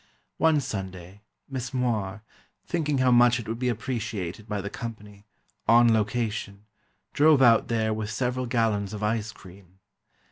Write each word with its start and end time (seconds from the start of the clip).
One 0.39 0.59
Sunday, 0.61 1.21
Miss 1.47 1.75
Moir, 1.75 2.23
thinking 2.65 2.97
how 2.97 3.11
much 3.11 3.39
it 3.39 3.47
would 3.47 3.59
be 3.59 3.69
appreciated 3.69 4.49
by 4.49 4.59
the 4.59 4.69
company, 4.71 5.27
"on 5.67 5.93
location," 5.93 6.65
drove 7.13 7.43
out 7.43 7.67
there 7.67 7.93
with 7.93 8.09
several 8.09 8.47
gallons 8.47 8.93
of 8.95 9.03
ice 9.03 9.31
cream. 9.31 9.77